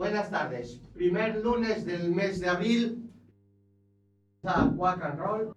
Buenas 0.00 0.30
tardes. 0.30 0.80
Primer 0.94 1.44
lunes 1.44 1.84
del 1.84 2.10
mes 2.14 2.40
de 2.40 2.48
abril. 2.48 3.12
Está 4.36 4.72
Quack 4.74 5.04
and 5.04 5.18
Roll. 5.18 5.52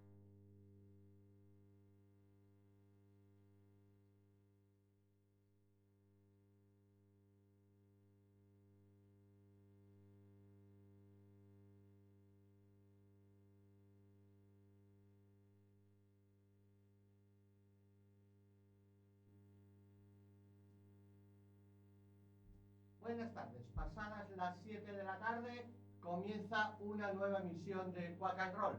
Buenas 23.00 23.34
tardes. 23.34 23.63
Pasadas 23.76 24.30
las 24.36 24.58
7 24.64 24.92
de 24.92 25.04
la 25.04 25.18
tarde 25.20 25.66
comienza 26.02 26.76
una 26.80 27.14
nueva 27.14 27.40
emisión 27.40 27.94
de 27.94 28.16
Quack 28.18 28.40
and 28.40 28.56
Roll. 28.56 28.76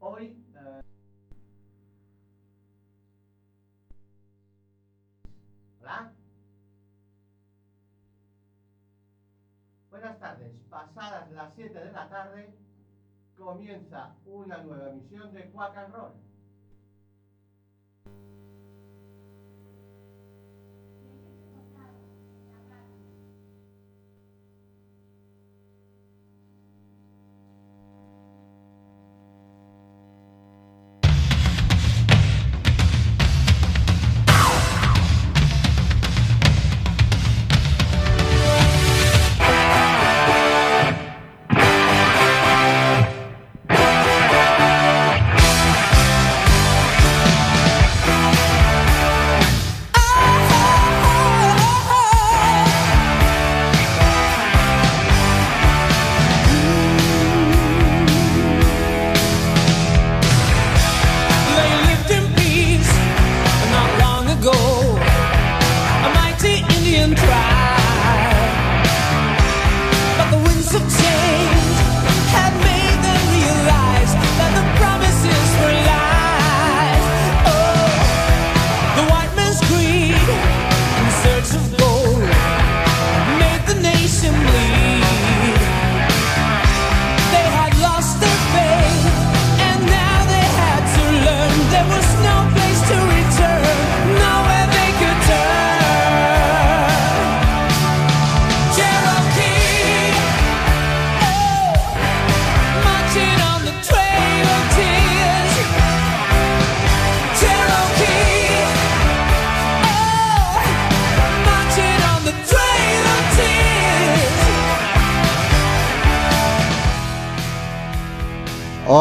Hoy. 0.00 0.44
eh, 0.54 0.80
Hola. 5.80 6.12
Buenas 9.90 10.18
tardes. 10.18 10.52
Pasadas 10.70 11.30
las 11.32 11.54
7 11.54 11.78
de 11.78 11.92
la 11.92 12.08
tarde 12.08 12.54
comienza 13.36 14.14
una 14.26 14.58
nueva 14.62 14.90
emisión 14.90 15.32
de 15.32 15.50
Quack 15.50 15.76
and 15.76 15.94
Roll. 15.94 16.12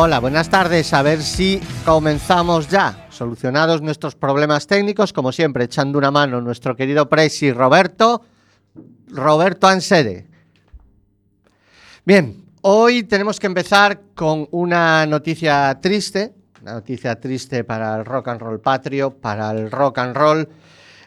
Hola, 0.07 0.19
buenas 0.19 0.47
tardes. 0.47 0.93
A 0.93 1.01
ver 1.01 1.21
si 1.21 1.59
comenzamos 1.83 2.69
ya. 2.69 3.07
Solucionados 3.09 3.81
nuestros 3.81 4.15
problemas 4.15 4.65
técnicos, 4.65 5.11
como 5.11 5.33
siempre, 5.33 5.65
echando 5.65 5.97
una 5.97 6.11
mano 6.11 6.39
nuestro 6.39 6.77
querido 6.77 7.09
Presi 7.09 7.51
Roberto, 7.51 8.23
Roberto 9.09 9.67
Ansede. 9.67 10.25
Bien, 12.05 12.41
hoy 12.61 13.03
tenemos 13.03 13.37
que 13.37 13.47
empezar 13.47 13.99
con 14.15 14.47
una 14.51 15.05
noticia 15.05 15.77
triste, 15.81 16.33
una 16.61 16.75
noticia 16.75 17.19
triste 17.19 17.65
para 17.65 17.97
el 17.97 18.05
rock 18.05 18.29
and 18.29 18.39
roll 18.39 18.61
patrio, 18.61 19.11
para 19.11 19.51
el 19.51 19.69
rock 19.69 19.97
and 19.97 20.15
roll 20.15 20.47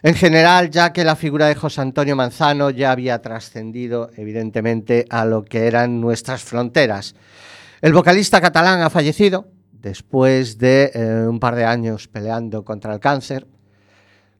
en 0.03 0.13
general, 0.13 0.69
ya 0.69 0.93
que 0.93 1.03
la 1.03 1.15
figura 1.15 1.47
de 1.47 1.55
José 1.55 1.81
Antonio 1.81 2.15
Manzano 2.15 2.69
ya 2.69 2.91
había 2.91 3.19
trascendido, 3.19 4.11
evidentemente, 4.15 5.07
a 5.09 5.25
lo 5.25 5.43
que 5.43 5.65
eran 5.65 5.99
nuestras 5.99 6.43
fronteras. 6.43 7.15
El 7.81 7.93
vocalista 7.93 8.39
catalán 8.39 8.81
ha 8.81 8.91
fallecido 8.91 9.47
después 9.71 10.59
de 10.59 10.91
eh, 10.93 11.25
un 11.27 11.39
par 11.39 11.55
de 11.55 11.65
años 11.65 12.07
peleando 12.07 12.63
contra 12.63 12.93
el 12.93 12.99
cáncer. 12.99 13.47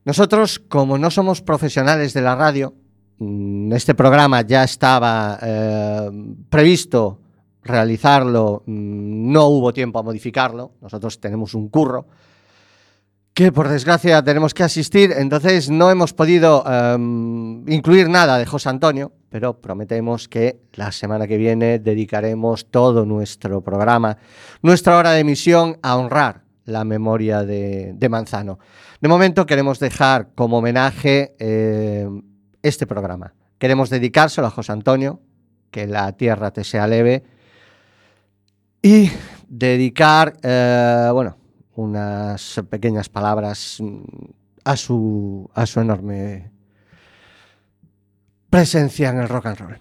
Nosotros, 0.04 0.60
como 0.60 0.96
no 0.96 1.10
somos 1.10 1.42
profesionales 1.42 2.14
de 2.14 2.22
la 2.22 2.36
radio, 2.36 2.72
mm, 3.18 3.72
este 3.72 3.96
programa 3.96 4.42
ya 4.42 4.62
estaba 4.62 5.40
eh, 5.42 6.10
previsto 6.48 7.18
realizarlo, 7.64 8.62
mm, 8.64 9.32
no 9.32 9.46
hubo 9.46 9.72
tiempo 9.72 9.98
a 9.98 10.04
modificarlo, 10.04 10.74
nosotros 10.80 11.18
tenemos 11.18 11.54
un 11.54 11.68
curro 11.68 12.06
que 13.34 13.50
por 13.50 13.68
desgracia 13.68 14.22
tenemos 14.22 14.52
que 14.52 14.62
asistir, 14.62 15.12
entonces 15.16 15.70
no 15.70 15.90
hemos 15.90 16.12
podido 16.12 16.64
em, 16.66 17.66
incluir 17.66 18.08
nada 18.08 18.36
de 18.36 18.44
José 18.44 18.68
Antonio, 18.68 19.12
pero 19.30 19.58
prometemos 19.58 20.28
que 20.28 20.60
la 20.74 20.92
semana 20.92 21.26
que 21.26 21.38
viene 21.38 21.78
dedicaremos 21.78 22.70
todo 22.70 23.06
nuestro 23.06 23.62
programa, 23.62 24.18
nuestra 24.60 24.98
hora 24.98 25.12
de 25.12 25.20
emisión 25.20 25.78
a 25.82 25.96
honrar 25.96 26.42
la 26.66 26.84
memoria 26.84 27.42
de, 27.42 28.08
Manzano. 28.10 28.58
De 29.00 29.08
momento 29.08 29.46
queremos 29.46 29.78
dejar 29.78 30.28
como 30.34 30.58
homenaje 30.58 31.34
eh, 31.38 32.06
este 32.62 32.86
programa. 32.86 33.32
Queremos 33.58 33.88
dedicárselo 33.88 34.46
a 34.46 34.50
José 34.50 34.72
Antonio, 34.72 35.20
que 35.70 35.86
la 35.86 36.12
tierra 36.12 36.50
te 36.50 36.64
sea 36.64 36.86
leve, 36.86 37.24
y 38.82 39.10
dedicar, 39.48 40.34
eh, 40.42 41.08
bueno, 41.12 41.36
unas 41.74 42.60
pequeñas 42.68 43.08
palabras 43.08 43.78
mm, 43.80 44.02
a 44.64 44.76
su, 44.76 45.50
a 45.54 45.66
su 45.66 45.80
enorme 45.80 46.50
presencia 48.50 49.10
en 49.10 49.18
el 49.18 49.28
rock 49.28 49.46
and 49.46 49.58
roll. 49.58 49.78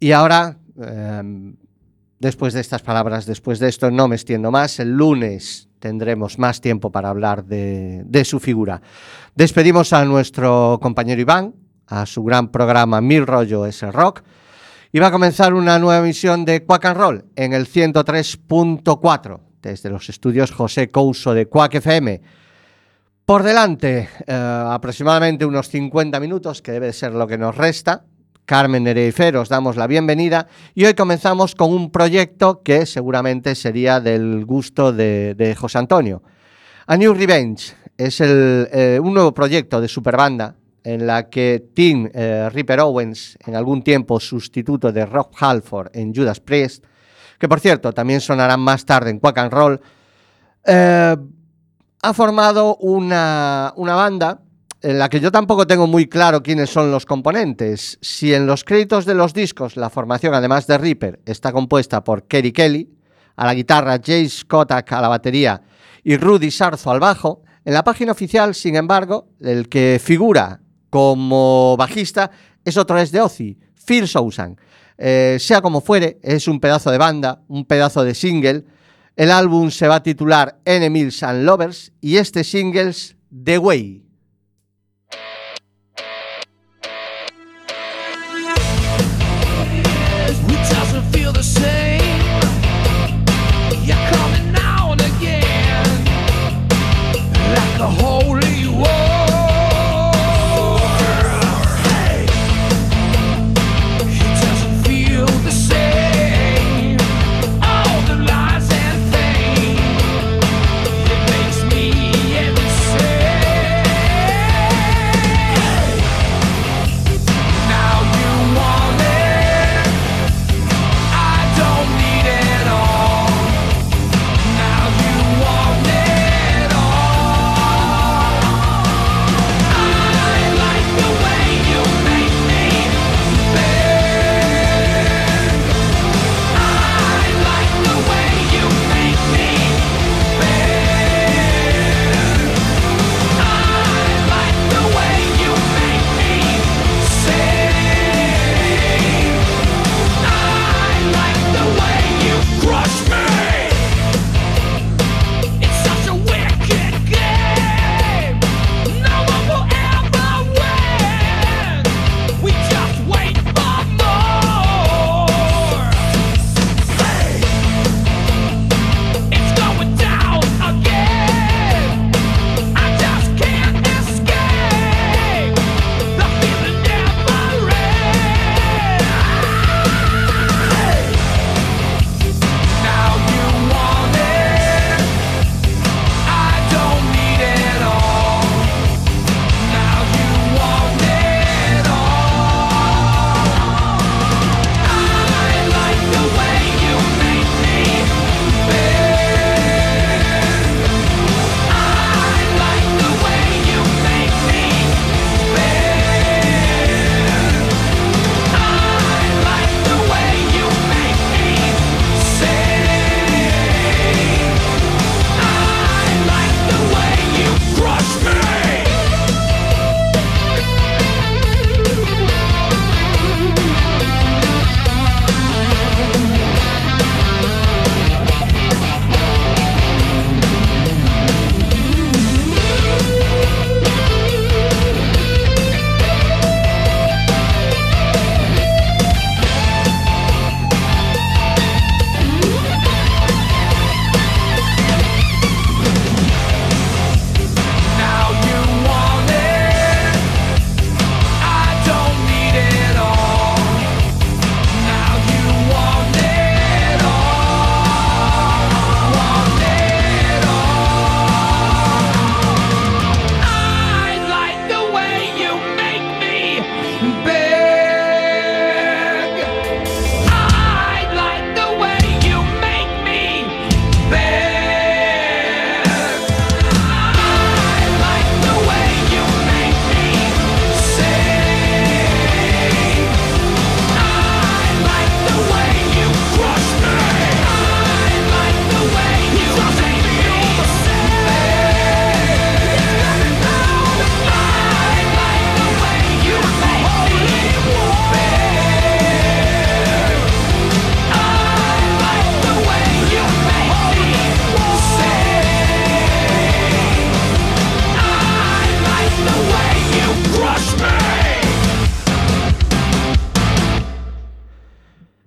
Y 0.00 0.12
ahora, 0.12 0.58
eh, 0.80 1.54
después 2.18 2.54
de 2.54 2.60
estas 2.60 2.82
palabras, 2.82 3.26
después 3.26 3.58
de 3.58 3.68
esto, 3.68 3.90
no 3.90 4.08
me 4.08 4.16
extiendo 4.16 4.50
más. 4.50 4.80
El 4.80 4.92
lunes 4.92 5.68
tendremos 5.78 6.38
más 6.38 6.60
tiempo 6.60 6.90
para 6.90 7.10
hablar 7.10 7.44
de, 7.44 8.02
de 8.04 8.24
su 8.24 8.40
figura. 8.40 8.80
Despedimos 9.34 9.92
a 9.92 10.04
nuestro 10.04 10.78
compañero 10.80 11.20
Iván, 11.20 11.54
a 11.86 12.06
su 12.06 12.24
gran 12.24 12.48
programa 12.48 13.00
Mil 13.00 13.26
Rollo 13.26 13.66
es 13.66 13.82
el 13.82 13.92
Rock. 13.92 14.22
Y 14.92 14.98
va 14.98 15.08
a 15.08 15.12
comenzar 15.12 15.52
una 15.52 15.78
nueva 15.78 16.02
emisión 16.02 16.44
de 16.44 16.64
Quack 16.64 16.84
and 16.86 16.96
Roll 16.96 17.24
en 17.36 17.52
el 17.52 17.66
103.4 17.66 19.45
desde 19.66 19.90
los 19.90 20.08
estudios 20.08 20.52
José 20.52 20.88
Couso 20.88 21.34
de 21.34 21.46
Quack 21.46 21.76
FM. 21.76 22.20
Por 23.24 23.42
delante, 23.42 24.08
eh, 24.26 24.64
aproximadamente 24.68 25.44
unos 25.44 25.68
50 25.68 26.20
minutos, 26.20 26.62
que 26.62 26.72
debe 26.72 26.92
ser 26.92 27.12
lo 27.12 27.26
que 27.26 27.36
nos 27.36 27.56
resta. 27.56 28.04
Carmen 28.44 28.84
Nereifer, 28.84 29.36
os 29.36 29.48
damos 29.48 29.76
la 29.76 29.88
bienvenida 29.88 30.46
y 30.72 30.84
hoy 30.84 30.94
comenzamos 30.94 31.56
con 31.56 31.72
un 31.72 31.90
proyecto 31.90 32.62
que 32.62 32.86
seguramente 32.86 33.56
sería 33.56 33.98
del 33.98 34.44
gusto 34.44 34.92
de, 34.92 35.56
José 35.58 35.78
Antonio. 35.78 36.22
A 36.86 36.96
New 36.96 37.12
Revenge 37.12 37.74
es 37.96 38.20
eh, 38.20 39.00
un 39.02 39.12
nuevo 39.12 39.34
proyecto 39.34 39.80
de 39.80 39.88
superbanda 39.88 40.54
en 40.84 41.04
la 41.04 41.28
que 41.28 41.70
Tim 41.74 42.08
eh, 42.14 42.48
Ripper 42.52 42.78
Owens, 42.78 43.36
en 43.44 43.56
algún 43.56 43.82
tiempo 43.82 44.20
sustituto 44.20 44.92
de 44.92 45.04
Rob 45.04 45.30
Halford 45.36 45.90
en 45.92 46.14
Judas 46.14 46.38
Priest, 46.38 46.84
que 47.38 47.48
por 47.48 47.60
cierto 47.60 47.92
también 47.92 48.20
sonarán 48.20 48.60
más 48.60 48.84
tarde 48.84 49.10
en 49.10 49.18
Quack 49.18 49.38
and 49.38 49.52
Roll, 49.52 49.80
eh, 50.64 51.16
ha 52.02 52.14
formado 52.14 52.76
una, 52.76 53.72
una 53.76 53.94
banda 53.94 54.40
en 54.82 54.98
la 54.98 55.08
que 55.08 55.20
yo 55.20 55.32
tampoco 55.32 55.66
tengo 55.66 55.86
muy 55.86 56.06
claro 56.06 56.42
quiénes 56.42 56.70
son 56.70 56.90
los 56.90 57.06
componentes. 57.06 57.98
Si 58.00 58.32
en 58.32 58.46
los 58.46 58.62
créditos 58.62 59.04
de 59.04 59.14
los 59.14 59.32
discos 59.34 59.76
la 59.76 59.90
formación, 59.90 60.34
además 60.34 60.66
de 60.66 60.78
Reaper, 60.78 61.20
está 61.26 61.52
compuesta 61.52 62.04
por 62.04 62.24
Kerry 62.24 62.52
Kelly, 62.52 62.96
a 63.36 63.46
la 63.46 63.54
guitarra, 63.54 63.98
Jace 63.98 64.46
Kotak 64.46 64.92
a 64.92 65.00
la 65.00 65.08
batería 65.08 65.62
y 66.02 66.16
Rudy 66.16 66.50
Sarzo 66.50 66.90
al 66.90 67.00
bajo, 67.00 67.42
en 67.64 67.74
la 67.74 67.82
página 67.82 68.12
oficial, 68.12 68.54
sin 68.54 68.76
embargo, 68.76 69.28
el 69.40 69.68
que 69.68 70.00
figura 70.02 70.60
como 70.88 71.76
bajista 71.76 72.30
es 72.64 72.76
otra 72.76 72.96
vez 72.96 73.10
de 73.10 73.20
Ozzy, 73.20 73.58
Phil 73.86 74.06
Sousan. 74.06 74.56
Eh, 74.98 75.36
sea 75.40 75.60
como 75.60 75.80
fuere, 75.80 76.18
es 76.22 76.48
un 76.48 76.60
pedazo 76.60 76.90
de 76.90 76.98
banda, 76.98 77.42
un 77.48 77.64
pedazo 77.64 78.04
de 78.04 78.14
single. 78.14 78.64
El 79.14 79.30
álbum 79.30 79.70
se 79.70 79.88
va 79.88 79.96
a 79.96 80.02
titular 80.02 80.58
Enemies 80.64 81.22
and 81.22 81.44
Lovers 81.44 81.92
y 82.00 82.16
este 82.16 82.44
single 82.44 82.90
es 82.90 83.16
The 83.44 83.58
Way. 83.58 84.05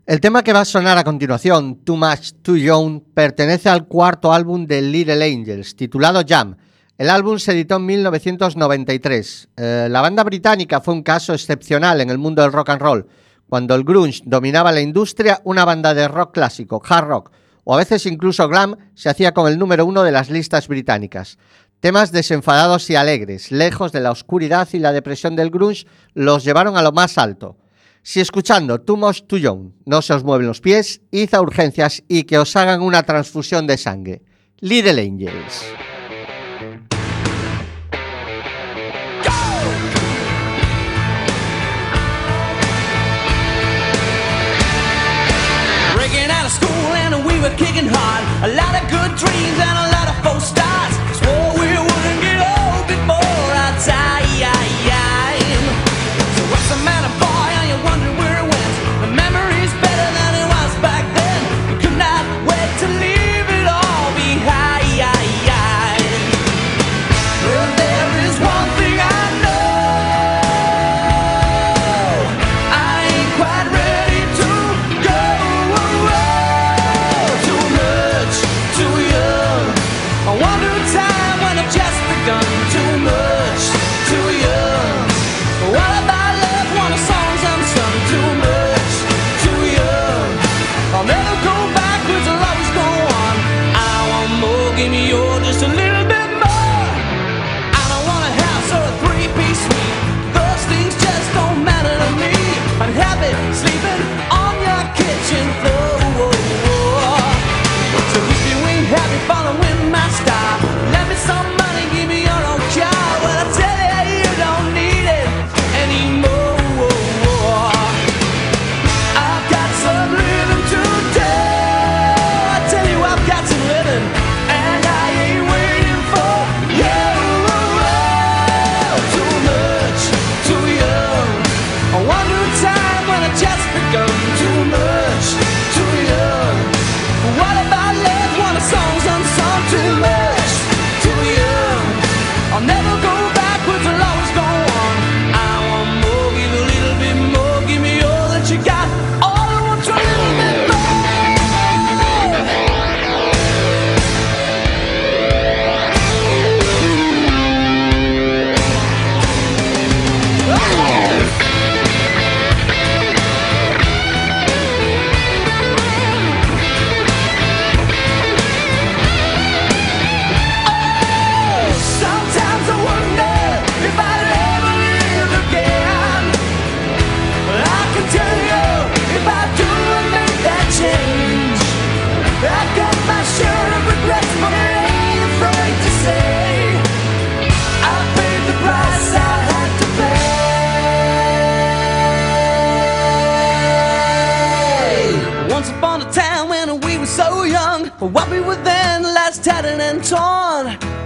El 0.10 0.22
tema 0.22 0.42
que 0.42 0.54
va 0.54 0.62
a 0.62 0.66
sonar 0.66 0.98
a 0.98 1.04
continuación, 1.04 1.75
Too 1.84 1.96
Much 1.96 2.32
Too 2.42 2.58
Young, 2.58 3.00
pertenece 3.13 3.70
al 3.70 3.86
cuarto 3.86 4.34
álbum 4.34 4.66
de 4.66 4.82
Little 4.82 5.24
Angels, 5.24 5.75
titulado 5.75 6.24
Jam. 6.28 6.58
El 6.98 7.12
álbum 7.12 7.38
se 7.38 7.51
editó 7.51 7.75
en 7.75 7.86
1993. 7.86 9.50
Eh, 9.56 9.88
la 9.88 10.01
banda 10.01 10.24
británica 10.24 10.82
fue 10.82 10.96
un 10.96 11.04
caso 11.04 11.36
excepcional 11.36 12.01
en 12.01 12.10
el 12.10 12.18
mundo 12.18 12.42
del 12.42 12.51
rock 12.51 12.70
and 12.70 12.82
roll. 12.82 13.08
Cuando 13.48 13.75
el 13.75 13.84
grunge 13.84 14.24
dominaba 14.25 14.72
la 14.72 14.82
industria, 14.82 15.42
una 15.44 15.63
banda 15.63 15.94
de 15.94 16.08
rock 16.08 16.34
clásico, 16.34 16.82
hard 16.84 17.08
rock 17.08 17.32
o 17.63 17.75
a 17.75 17.78
veces 17.78 18.08
incluso 18.08 18.48
glam 18.48 18.78
se 18.96 19.10
hacía 19.10 19.36
con 19.36 19.48
el 19.48 19.60
número 19.60 19.86
uno 19.86 20.01
de 20.01 20.12
las 20.12 20.32
listas 20.32 20.68
británicas. 20.68 21.38
Temas 21.82 22.12
desenfadados 22.12 22.89
y 22.89 22.96
alegres, 22.96 23.51
lejos 23.51 23.92
de 23.92 24.00
la 24.00 24.10
oscuridad 24.10 24.68
y 24.74 24.80
la 24.80 24.92
depresión 24.92 25.36
del 25.36 25.51
grunge, 25.51 25.86
los 26.16 26.44
llevaron 26.44 26.78
a 26.78 26.82
lo 26.82 26.94
más 26.94 27.20
alto. 27.20 27.58
Si 28.01 28.20
escuchando 28.20 28.82
Too 28.82 28.98
Much 28.98 29.22
Too 29.27 29.38
Young 29.38 29.72
no 29.86 30.01
se 30.01 30.13
os 30.13 30.24
mueven 30.24 30.48
los 30.48 30.62
pies, 30.62 31.01
id 31.12 31.34
urgencias 31.38 32.03
y 32.08 32.24
que 32.24 32.38
os 32.38 32.56
hagan 32.56 32.82
una 32.82 33.03
transfusión 33.03 33.68
de 33.68 33.77
sangre. 33.77 34.22
Little 34.60 35.01
Angels. 35.01 35.65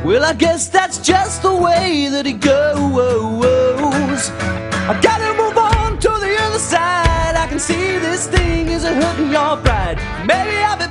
Well, 0.03 0.25
I 0.25 0.33
guess 0.33 0.67
that's 0.67 0.97
just 0.97 1.43
the 1.43 1.55
way 1.55 2.09
that 2.09 2.27
it 2.27 2.41
goes. 2.41 4.29
I 4.89 4.99
gotta 5.01 5.33
move 5.41 5.57
on 5.57 5.97
to 5.99 6.09
the 6.09 6.35
other 6.41 6.59
side. 6.59 7.35
I 7.37 7.47
can 7.47 7.57
see 7.57 7.99
this 7.99 8.27
thing 8.27 8.67
is 8.67 8.83
hurting 8.83 9.31
your 9.31 9.55
pride. 9.55 9.97
Maybe 10.27 10.57
I've 10.57 10.82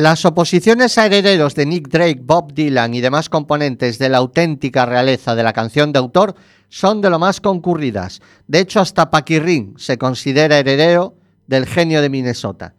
Las 0.00 0.24
oposiciones 0.24 0.96
a 0.96 1.04
herederos 1.04 1.54
de 1.54 1.66
Nick 1.66 1.88
Drake, 1.88 2.22
Bob 2.24 2.54
Dylan 2.54 2.94
y 2.94 3.02
demás 3.02 3.28
componentes 3.28 3.98
de 3.98 4.08
la 4.08 4.16
auténtica 4.16 4.86
realeza 4.86 5.34
de 5.34 5.42
la 5.42 5.52
canción 5.52 5.92
de 5.92 5.98
autor 5.98 6.34
son 6.70 7.02
de 7.02 7.10
lo 7.10 7.18
más 7.18 7.42
concurridas. 7.42 8.22
De 8.48 8.60
hecho, 8.60 8.80
hasta 8.80 9.10
Paquirrin 9.10 9.74
se 9.76 9.98
considera 9.98 10.58
heredero 10.58 11.16
del 11.46 11.66
genio 11.66 12.00
de 12.00 12.08
Minnesota. 12.08 12.72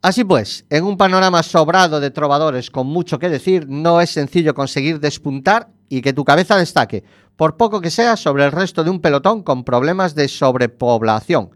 Así 0.00 0.24
pues, 0.24 0.64
en 0.70 0.84
un 0.84 0.96
panorama 0.96 1.42
sobrado 1.42 2.00
de 2.00 2.10
trovadores 2.10 2.70
con 2.70 2.86
mucho 2.86 3.18
que 3.18 3.28
decir, 3.28 3.68
no 3.68 4.00
es 4.00 4.08
sencillo 4.08 4.54
conseguir 4.54 4.98
despuntar 4.98 5.68
y 5.90 6.00
que 6.00 6.14
tu 6.14 6.24
cabeza 6.24 6.56
destaque, 6.56 7.04
por 7.36 7.58
poco 7.58 7.82
que 7.82 7.90
sea 7.90 8.16
sobre 8.16 8.46
el 8.46 8.52
resto 8.52 8.82
de 8.82 8.88
un 8.88 9.02
pelotón 9.02 9.42
con 9.42 9.62
problemas 9.62 10.14
de 10.14 10.26
sobrepoblación. 10.26 11.50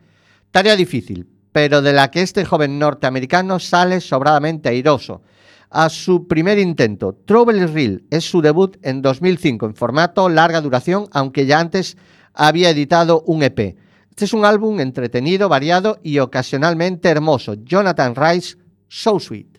Tarea 0.51 0.77
difícil, 0.77 1.27
pero 1.53 1.83
de 1.83 1.93
la 1.93 2.11
que 2.11 2.23
este 2.23 2.45
joven 2.45 2.79
norteamericano 2.79 3.59
sale 3.59 4.01
sobradamente 4.01 4.69
airoso. 4.69 5.23
A 5.71 5.89
su 5.89 6.27
primer 6.27 6.59
intento, 6.59 7.17
Trouble 7.25 7.67
Real 7.67 8.03
es 8.11 8.25
su 8.25 8.43
debut 8.43 8.77
en 8.83 9.03
2005 9.03 9.67
en 9.67 9.75
formato 9.75 10.29
larga 10.29 10.61
duración, 10.61 11.07
aunque 11.13 11.47
ya 11.47 11.61
antes 11.61 11.97
había 12.35 12.71
editado 12.71 13.23
un 13.27 13.43
EP. 13.43 13.77
Este 14.11 14.25
es 14.25 14.33
un 14.33 14.45
álbum 14.45 14.81
entretenido, 14.81 15.49
variado 15.49 15.99
y 16.03 16.19
ocasionalmente 16.19 17.09
hermoso. 17.09 17.55
Jonathan 17.55 18.15
Rice, 18.15 18.57
So 18.89 19.21
Sweet. 19.21 19.50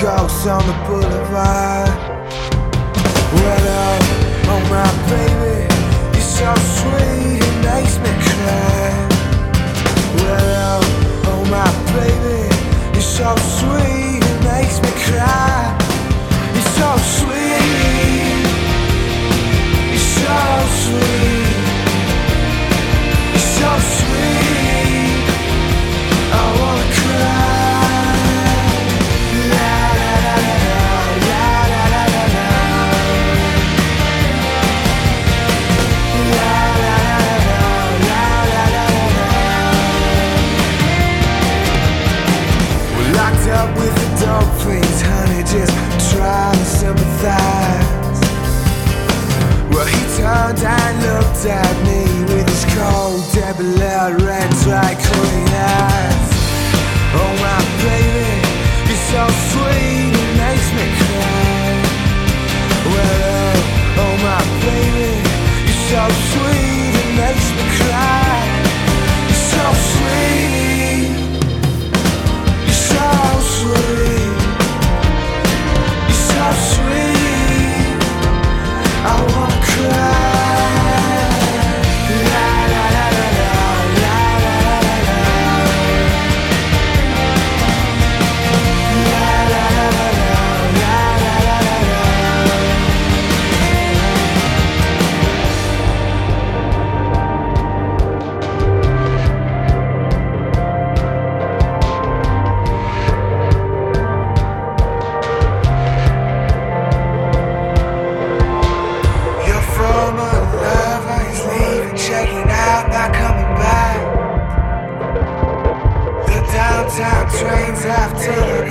ghosts 0.00 0.46
on 0.46 0.64
the 0.66 0.72
boulevard. 0.86 1.88
Well, 3.32 3.66
oh, 3.68 3.98
oh 4.52 4.60
my 4.70 4.88
baby, 5.08 5.72
you're 6.12 6.20
so 6.20 6.54
sweet, 6.78 7.42
it 7.42 7.64
makes 7.64 7.98
me. 7.98 8.25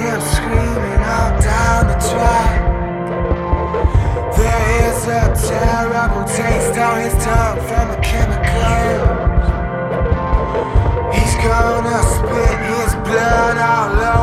him 0.05 0.21
screaming 0.21 1.01
all 1.13 1.31
down 1.41 1.87
the 1.91 1.97
track. 2.09 2.53
There 4.37 4.65
is 4.85 4.99
a 5.07 5.23
terrible 5.49 6.25
taste 6.25 6.77
on 6.77 7.01
his 7.01 7.15
tongue 7.25 7.59
from 7.67 7.85
the 7.89 7.99
chemicals. 8.09 9.45
He's 11.15 11.35
gonna 11.43 11.99
spit 12.13 12.57
his 12.71 12.91
blood 13.07 13.57
out. 13.57 13.95
over. 13.95 14.14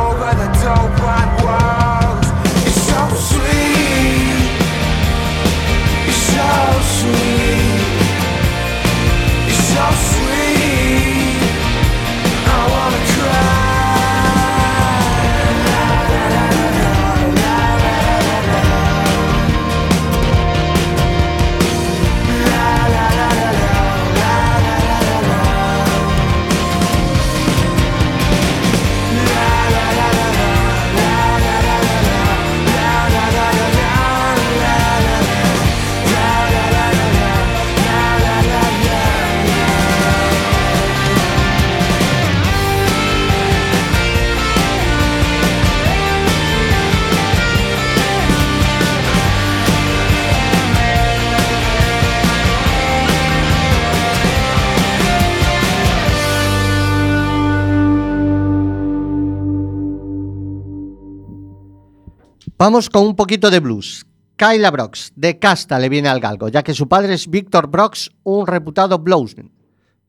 Vamos 62.62 62.88
con 62.88 63.04
un 63.04 63.16
poquito 63.16 63.50
de 63.50 63.58
blues. 63.58 64.06
Kyla 64.36 64.70
Brox, 64.70 65.12
de 65.16 65.36
Casta, 65.40 65.80
le 65.80 65.88
viene 65.88 66.08
al 66.08 66.20
galgo, 66.20 66.48
ya 66.48 66.62
que 66.62 66.74
su 66.74 66.86
padre 66.86 67.14
es 67.14 67.28
Víctor 67.28 67.66
Brox, 67.66 68.12
un 68.22 68.46
reputado 68.46 69.00
bluesman. 69.00 69.50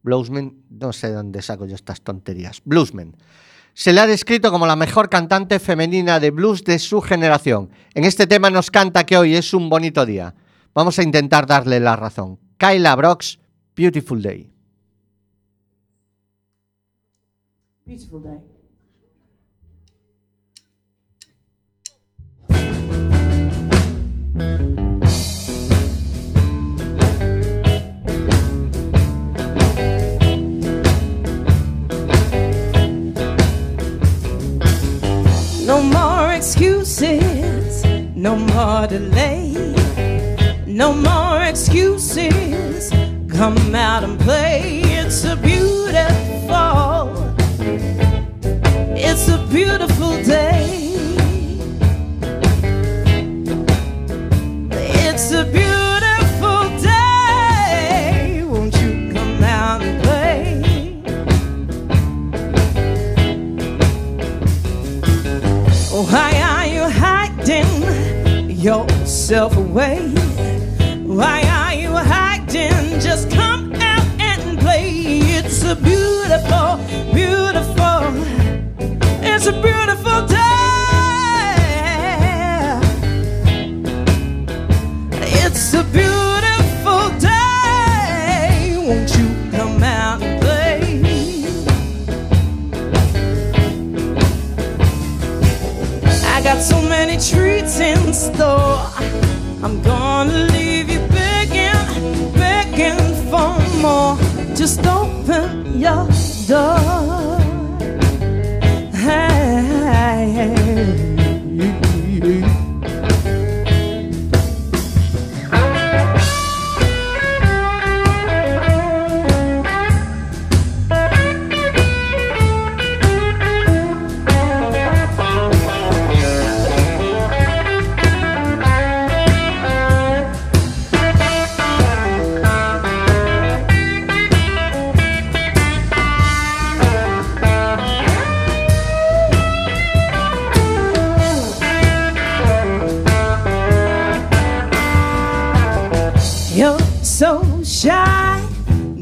Bluesman, 0.04 0.62
no 0.70 0.94
sé 0.94 1.12
dónde 1.12 1.42
saco 1.42 1.66
yo 1.66 1.74
estas 1.74 2.02
tonterías. 2.02 2.62
Bluesman. 2.64 3.18
Se 3.74 3.92
le 3.92 4.02
ha 4.02 4.06
descrito 4.06 4.52
como 4.52 4.68
la 4.68 4.76
mejor 4.76 5.10
cantante 5.10 5.58
femenina 5.58 6.20
de 6.20 6.30
blues 6.30 6.64
de 6.64 6.78
su 6.78 7.02
generación. 7.02 7.72
En 7.96 8.04
este 8.04 8.28
tema 8.28 8.52
nos 8.52 8.70
canta 8.70 9.04
que 9.04 9.18
hoy 9.18 9.36
es 9.36 9.52
un 9.56 9.68
bonito 9.68 10.06
día. 10.06 10.36
Vamos 10.76 11.00
a 11.00 11.04
intentar 11.04 11.48
darle 11.48 11.80
la 11.80 11.96
razón. 11.96 12.38
Kyla 12.58 12.96
Brox, 12.96 13.40
Beautiful 13.76 14.22
Day. 14.22 14.54
Beautiful 17.84 18.22
Day. 18.22 18.53
come 43.44 43.76
out 43.76 44.06
and 44.06 44.18
play. 44.22 44.43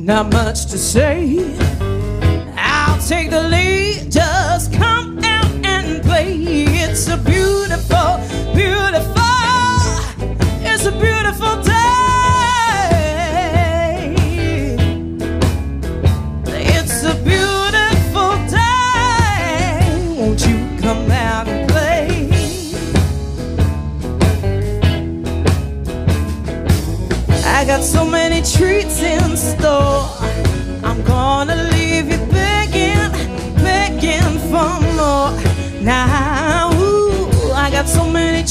Not 0.06 0.32
much 0.34 0.66
to 0.66 0.78
say. 0.78 1.61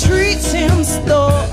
Treats 0.06 0.54
in 0.54 0.84
store. 0.84 1.44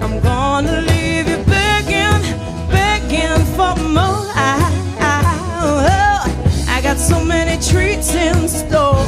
I'm 0.00 0.20
gonna 0.20 0.80
leave 0.82 1.28
you 1.28 1.38
begging, 1.44 2.22
begging 2.70 3.44
for 3.56 3.74
more. 3.82 4.24
I, 4.34 4.56
I, 5.00 5.22
oh, 5.62 6.66
I 6.68 6.80
got 6.82 6.96
so 6.96 7.22
many 7.22 7.60
treats 7.62 8.14
in 8.14 8.48
store. 8.48 9.07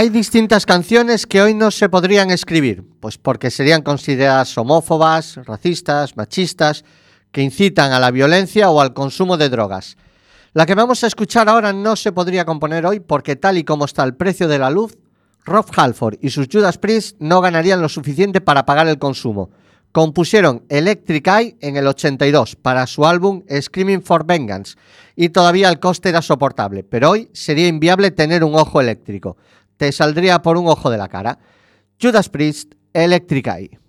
Hay 0.00 0.08
distintas 0.08 0.64
canciones 0.64 1.26
que 1.26 1.42
hoy 1.42 1.52
no 1.52 1.70
se 1.70 1.90
podrían 1.90 2.30
escribir, 2.30 2.82
pues 3.00 3.18
porque 3.18 3.50
serían 3.50 3.82
consideradas 3.82 4.56
homófobas, 4.56 5.36
racistas, 5.44 6.16
machistas, 6.16 6.86
que 7.30 7.42
incitan 7.42 7.92
a 7.92 8.00
la 8.00 8.10
violencia 8.10 8.70
o 8.70 8.80
al 8.80 8.94
consumo 8.94 9.36
de 9.36 9.50
drogas. 9.50 9.98
La 10.54 10.64
que 10.64 10.74
vamos 10.74 11.04
a 11.04 11.06
escuchar 11.06 11.50
ahora 11.50 11.74
no 11.74 11.96
se 11.96 12.12
podría 12.12 12.46
componer 12.46 12.86
hoy 12.86 13.00
porque 13.00 13.36
tal 13.36 13.58
y 13.58 13.64
como 13.64 13.84
está 13.84 14.02
el 14.04 14.14
precio 14.14 14.48
de 14.48 14.58
la 14.58 14.70
luz, 14.70 14.96
Rob 15.44 15.66
Halford 15.76 16.16
y 16.22 16.30
sus 16.30 16.48
Judas 16.50 16.78
Priest 16.78 17.18
no 17.20 17.42
ganarían 17.42 17.82
lo 17.82 17.90
suficiente 17.90 18.40
para 18.40 18.64
pagar 18.64 18.88
el 18.88 18.98
consumo. 18.98 19.50
Compusieron 19.92 20.64
Electric 20.70 21.26
Eye 21.26 21.56
en 21.60 21.76
el 21.76 21.86
82 21.86 22.56
para 22.56 22.86
su 22.86 23.04
álbum 23.04 23.42
Screaming 23.50 24.02
for 24.02 24.24
Vengeance 24.24 24.78
y 25.14 25.28
todavía 25.28 25.68
el 25.68 25.78
coste 25.78 26.08
era 26.08 26.22
soportable, 26.22 26.84
pero 26.84 27.10
hoy 27.10 27.28
sería 27.34 27.68
inviable 27.68 28.10
tener 28.12 28.42
un 28.44 28.54
ojo 28.54 28.80
eléctrico. 28.80 29.36
Te 29.80 29.92
saldría 29.92 30.42
por 30.42 30.58
un 30.58 30.68
ojo 30.68 30.90
de 30.90 30.98
la 30.98 31.08
cara. 31.08 31.38
Judas 31.98 32.28
Priest, 32.28 32.74
Electric 32.92 33.46
Eye. 33.46 33.79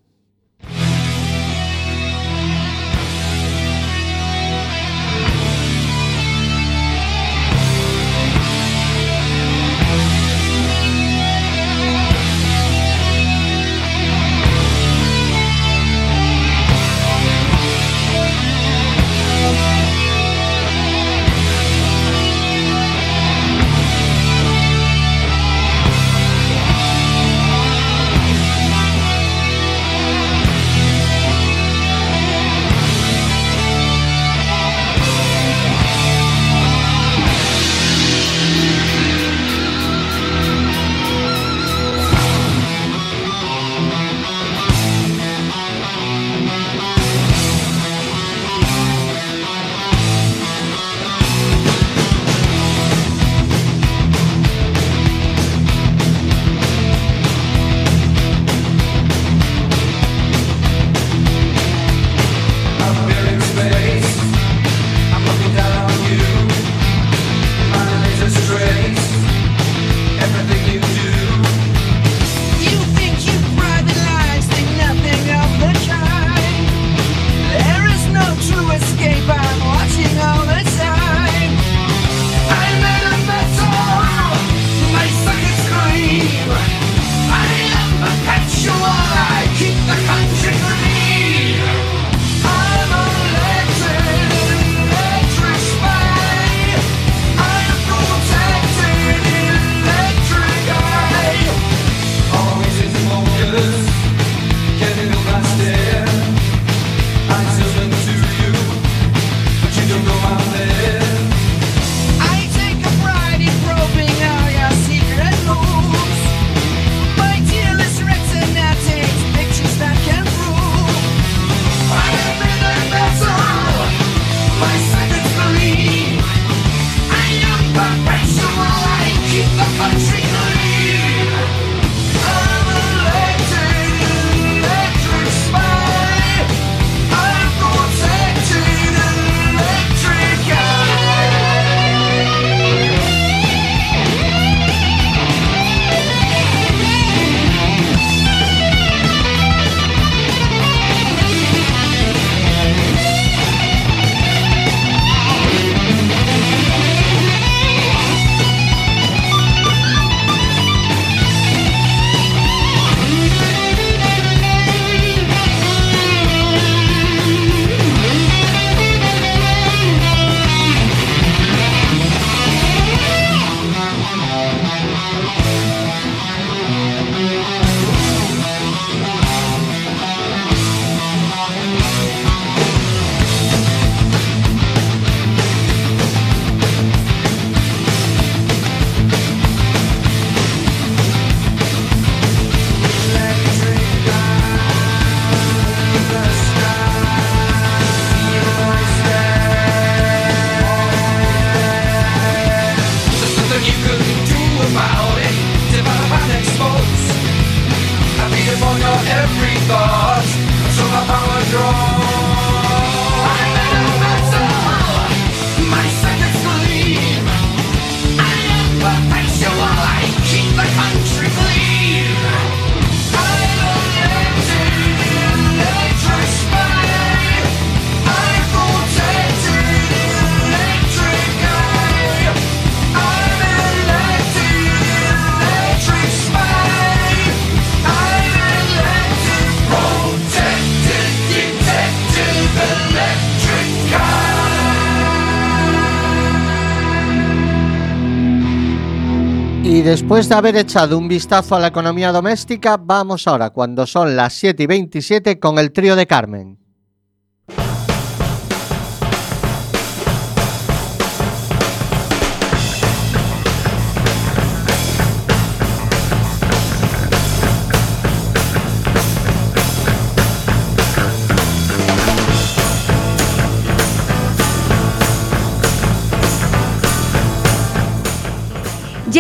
Después 250.11 250.27
de 250.27 250.35
haber 250.35 250.57
echado 250.57 250.97
un 250.97 251.07
vistazo 251.07 251.55
a 251.55 251.59
la 251.61 251.67
economía 251.67 252.11
doméstica, 252.11 252.75
vamos 252.75 253.29
ahora, 253.29 253.51
cuando 253.51 253.87
son 253.87 254.13
las 254.13 254.33
7 254.33 254.63
y 254.63 254.67
27, 254.67 255.39
con 255.39 255.57
el 255.57 255.71
trío 255.71 255.95
de 255.95 256.05
Carmen. 256.05 256.59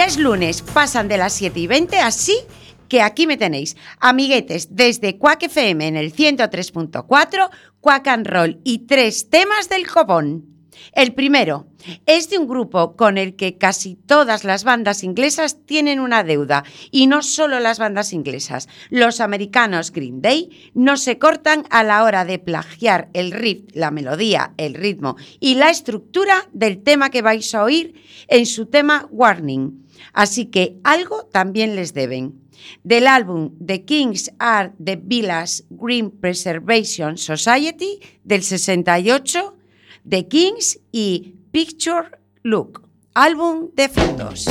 Es 0.03 0.17
lunes, 0.17 0.63
pasan 0.63 1.07
de 1.07 1.17
las 1.17 1.31
7 1.33 1.59
y 1.59 1.67
20, 1.67 1.99
así 1.99 2.35
que 2.89 3.03
aquí 3.03 3.27
me 3.27 3.37
tenéis. 3.37 3.77
Amiguetes, 3.99 4.75
desde 4.75 5.19
Quack 5.19 5.43
FM 5.43 5.89
en 5.89 5.95
el 5.95 6.11
103.4, 6.11 7.49
Quack 7.79 8.07
and 8.07 8.25
Roll 8.25 8.59
y 8.63 8.87
tres 8.87 9.29
temas 9.29 9.69
del 9.69 9.85
copón. 9.85 10.60
El 10.93 11.13
primero 11.13 11.67
es 12.05 12.29
de 12.29 12.37
un 12.37 12.47
grupo 12.47 12.95
con 12.95 13.17
el 13.17 13.35
que 13.35 13.57
casi 13.57 13.95
todas 13.95 14.43
las 14.43 14.63
bandas 14.63 15.03
inglesas 15.03 15.57
tienen 15.65 15.99
una 15.99 16.23
deuda, 16.23 16.63
y 16.91 17.07
no 17.07 17.21
solo 17.21 17.59
las 17.59 17.79
bandas 17.79 18.13
inglesas. 18.13 18.67
Los 18.89 19.19
americanos 19.19 19.91
Green 19.91 20.21
Day 20.21 20.71
no 20.73 20.97
se 20.97 21.17
cortan 21.17 21.65
a 21.69 21.83
la 21.83 22.03
hora 22.03 22.25
de 22.25 22.39
plagiar 22.39 23.09
el 23.13 23.31
riff, 23.31 23.63
la 23.73 23.91
melodía, 23.91 24.53
el 24.57 24.73
ritmo 24.73 25.15
y 25.39 25.55
la 25.55 25.69
estructura 25.69 26.47
del 26.53 26.83
tema 26.83 27.09
que 27.09 27.21
vais 27.21 27.53
a 27.55 27.63
oír 27.63 28.01
en 28.27 28.45
su 28.45 28.67
tema 28.67 29.07
Warning. 29.11 29.87
Así 30.13 30.45
que 30.45 30.79
algo 30.83 31.25
también 31.25 31.75
les 31.75 31.93
deben. 31.93 32.41
Del 32.83 33.07
álbum 33.07 33.55
The 33.63 33.85
Kings 33.85 34.31
Are 34.37 34.73
the 34.83 34.95
Villas 34.95 35.63
Green 35.69 36.11
Preservation 36.11 37.17
Society 37.17 37.99
del 38.23 38.43
68, 38.43 39.57
The 40.09 40.27
Kings 40.27 40.79
y 40.91 41.35
Picture 41.51 42.09
Look, 42.43 42.81
álbum 43.13 43.69
de 43.75 43.89
fondos. 43.89 44.45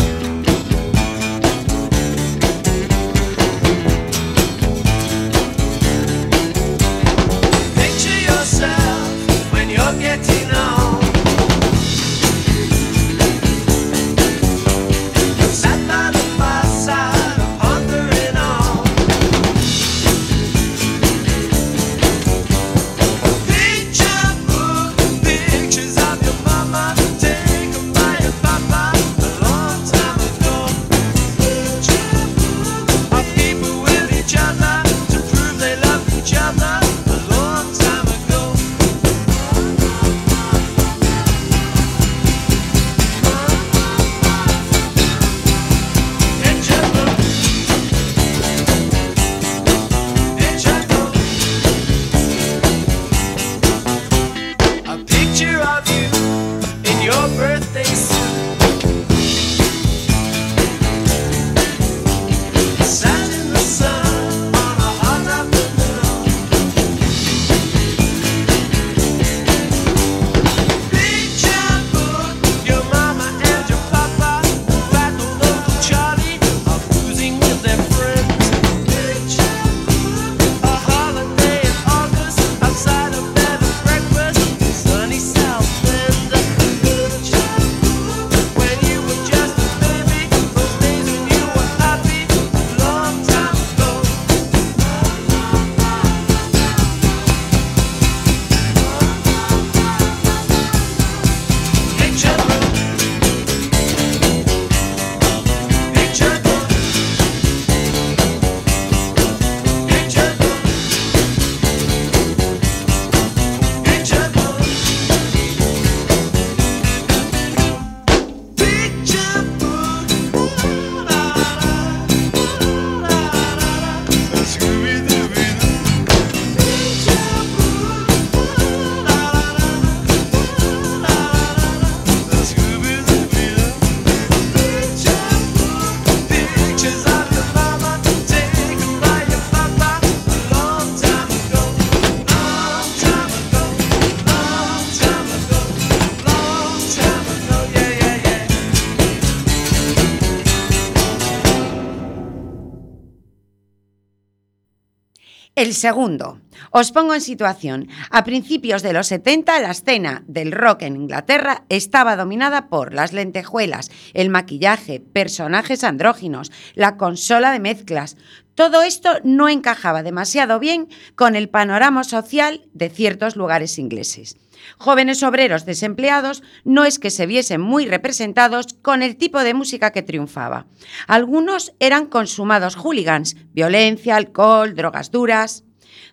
El 155.60 155.74
segundo. 155.74 156.40
Os 156.70 156.90
pongo 156.90 157.12
en 157.12 157.20
situación. 157.20 157.88
A 158.10 158.24
principios 158.24 158.82
de 158.82 158.94
los 158.94 159.08
70, 159.08 159.60
la 159.60 159.72
escena 159.72 160.22
del 160.26 160.52
rock 160.52 160.84
en 160.84 160.96
Inglaterra 160.96 161.64
estaba 161.68 162.16
dominada 162.16 162.70
por 162.70 162.94
las 162.94 163.12
lentejuelas, 163.12 163.90
el 164.14 164.30
maquillaje, 164.30 165.00
personajes 165.00 165.84
andróginos, 165.84 166.50
la 166.74 166.96
consola 166.96 167.52
de 167.52 167.60
mezclas. 167.60 168.16
Todo 168.54 168.80
esto 168.80 169.10
no 169.22 169.50
encajaba 169.50 170.02
demasiado 170.02 170.60
bien 170.60 170.88
con 171.14 171.36
el 171.36 171.50
panorama 171.50 172.04
social 172.04 172.66
de 172.72 172.88
ciertos 172.88 173.36
lugares 173.36 173.78
ingleses. 173.78 174.38
Jóvenes 174.78 175.22
obreros 175.22 175.66
desempleados 175.66 176.42
no 176.64 176.84
es 176.84 176.98
que 176.98 177.10
se 177.10 177.26
viesen 177.26 177.60
muy 177.60 177.86
representados 177.86 178.66
con 178.82 179.02
el 179.02 179.16
tipo 179.16 179.40
de 179.40 179.54
música 179.54 179.92
que 179.92 180.02
triunfaba. 180.02 180.66
Algunos 181.06 181.74
eran 181.80 182.06
consumados 182.06 182.76
hooligans, 182.76 183.36
violencia, 183.52 184.16
alcohol, 184.16 184.74
drogas 184.74 185.10
duras. 185.10 185.64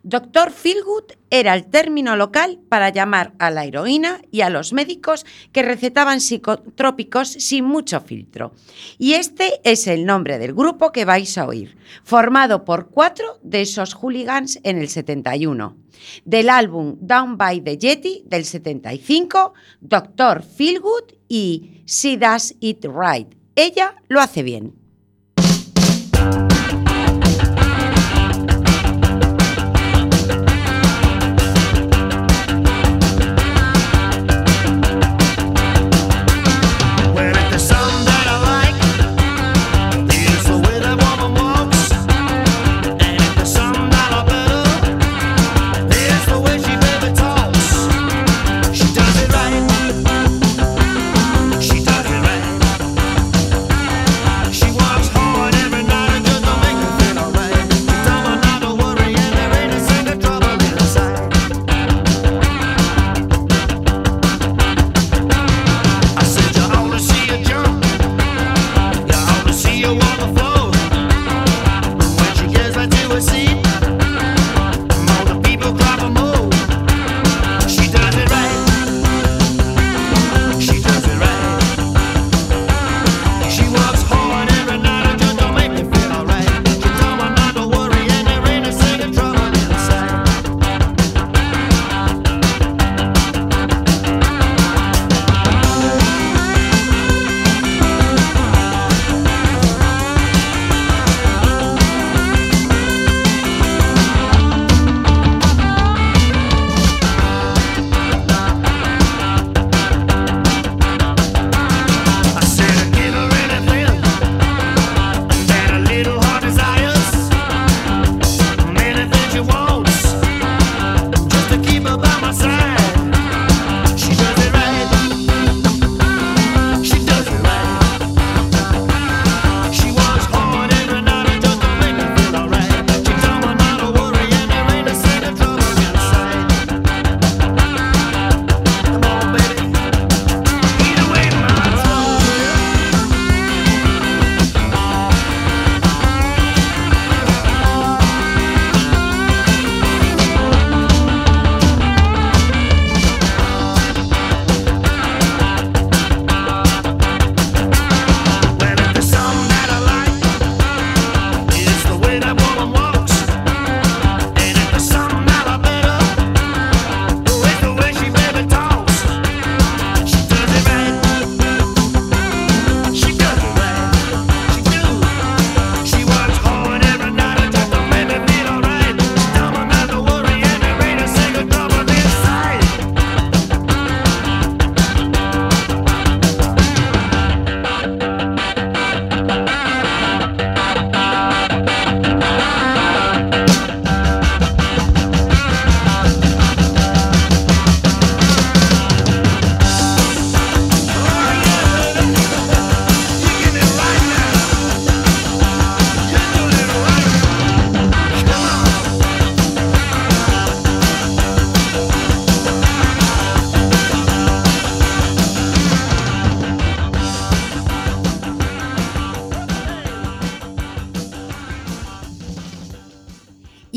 Doctor 0.04 0.52
Feelgood 0.52 1.14
era 1.30 1.54
el 1.54 1.68
término 1.68 2.16
local 2.16 2.60
para 2.70 2.90
llamar 2.90 3.34
a 3.40 3.50
la 3.50 3.66
heroína 3.66 4.22
y 4.32 4.42
a 4.42 4.50
los 4.50 4.74
médicos 4.74 5.26
que 5.52 5.64
recetaban 5.64 6.22
psicotrópicos 6.22 7.30
sin 7.30 7.66
mucho 7.66 8.00
filtro. 8.02 8.54
Y 8.98 9.14
este 9.14 9.60
es 9.64 9.88
el 9.88 10.06
nombre 10.06 10.40
del 10.40 10.54
grupo 10.54 10.92
que 10.92 11.06
vais 11.06 11.38
a 11.38 11.46
oír, 11.46 11.78
formado 12.04 12.64
por 12.64 12.90
cuatro 12.90 13.40
de 13.42 13.62
esos 13.62 13.94
hooligans 13.94 14.60
en 14.64 14.78
el 14.78 14.90
71. 14.90 15.78
Del 16.26 16.50
álbum 16.50 16.98
Down 17.02 17.38
by 17.38 17.62
the 17.62 17.78
Yeti 17.78 18.24
del 18.26 18.46
75, 18.46 19.54
Doctor 19.82 20.44
Feelgood 20.44 21.14
y 21.28 21.82
She 21.86 22.18
Does 22.18 22.56
It 22.60 22.86
Right. 22.86 23.34
Ella 23.56 23.96
lo 24.08 24.22
hace 24.22 24.44
bien. 24.44 24.87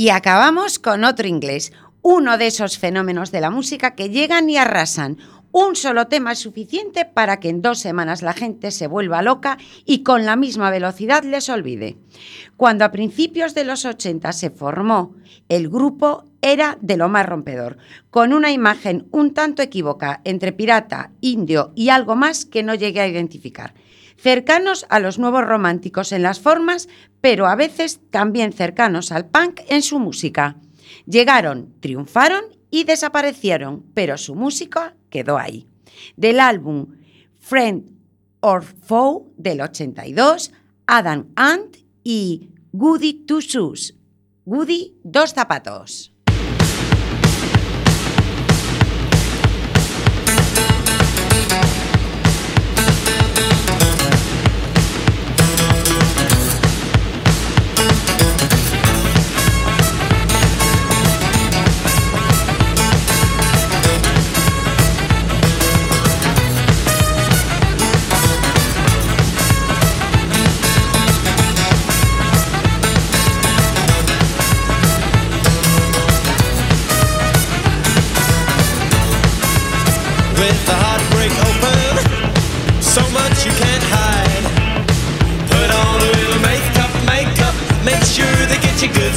Y 0.01 0.09
acabamos 0.09 0.78
con 0.78 1.05
otro 1.05 1.28
inglés, 1.28 1.74
uno 2.01 2.38
de 2.38 2.46
esos 2.46 2.78
fenómenos 2.78 3.32
de 3.32 3.42
la 3.42 3.51
música 3.51 3.94
que 3.94 4.09
llegan 4.09 4.48
y 4.48 4.57
arrasan. 4.57 5.18
Un 5.53 5.76
solo 5.76 6.07
tema 6.07 6.32
es 6.32 6.38
suficiente 6.38 7.05
para 7.05 7.38
que 7.38 7.51
en 7.51 7.61
dos 7.61 7.80
semanas 7.80 8.22
la 8.22 8.32
gente 8.32 8.70
se 8.70 8.86
vuelva 8.86 9.20
loca 9.20 9.59
y 9.84 10.03
con 10.03 10.24
la 10.24 10.36
misma 10.36 10.70
velocidad 10.70 11.22
les 11.24 11.51
olvide. 11.51 11.98
Cuando 12.57 12.86
a 12.86 12.92
principios 12.92 13.53
de 13.53 13.64
los 13.64 13.84
80 13.84 14.32
se 14.32 14.48
formó, 14.48 15.14
el 15.51 15.68
grupo 15.68 16.24
era 16.40 16.78
de 16.80 16.96
lo 16.96 17.11
más 17.11 17.26
rompedor, 17.26 17.76
con 18.09 18.32
una 18.32 18.53
imagen 18.53 19.07
un 19.11 19.34
tanto 19.34 19.61
equívoca 19.61 20.22
entre 20.24 20.53
pirata, 20.53 21.11
indio 21.20 21.72
y 21.74 21.90
algo 21.90 22.16
más 22.16 22.46
que 22.46 22.62
no 22.62 22.74
llegué 22.74 23.03
a 23.03 23.07
identificar. 23.09 23.74
Cercanos 24.23 24.85
a 24.91 25.01
los 25.01 25.18
nuevos 25.18 25.47
románticos 25.47 26.12
en 26.12 26.23
las 26.23 26.41
formas, 26.41 26.89
pero 27.23 27.47
a 27.47 27.57
veces 27.57 28.01
también 28.11 28.53
cercanos 28.53 29.12
al 29.12 29.31
punk 29.31 29.61
en 29.68 29.81
su 29.81 29.99
música. 29.99 30.57
Llegaron, 31.07 31.73
triunfaron 31.81 32.45
y 32.71 32.85
desaparecieron, 32.85 33.87
pero 33.95 34.18
su 34.18 34.35
música 34.35 34.95
quedó 35.09 35.39
ahí. 35.39 35.66
Del 36.16 36.39
álbum 36.39 36.97
Friend 37.39 37.93
or 38.41 38.62
Foe 38.62 39.25
del 39.39 39.62
82, 39.62 40.53
Adam 40.87 41.29
Ant 41.35 41.79
y 42.05 42.51
Goody 42.73 43.25
Two 43.25 43.41
Shoes. 43.41 43.97
Goody, 44.45 44.99
dos 45.03 45.31
zapatos. 45.33 46.12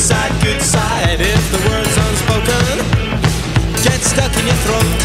Side, 0.04 0.36
good 0.44 0.62
side. 0.62 1.22
If 1.22 1.44
the 1.54 1.60
word's 1.70 1.96
unspoken, 1.96 2.76
get 3.88 4.02
stuck 4.04 4.36
in 4.36 4.46
your 4.52 4.60
throat. 4.68 5.00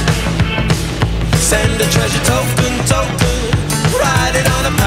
Send 1.39 1.81
a 1.81 1.87
treasure 1.87 2.25
token, 2.27 2.75
token. 2.91 3.39
Write 3.95 4.35
it 4.35 4.49
on 4.59 4.65
a 4.67 4.78